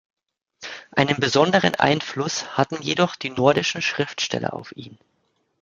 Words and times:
Einen 0.95 1.17
besonderen 1.19 1.75
Einfluss 1.75 2.57
hatten 2.57 2.81
jedoch 2.81 3.15
die 3.15 3.29
nordischen 3.29 3.83
Schriftsteller 3.83 4.53
auf 4.55 4.75
ihn. 4.75 4.97